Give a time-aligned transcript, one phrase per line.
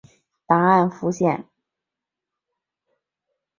[0.47, 1.49] 答案浮现在妳眼底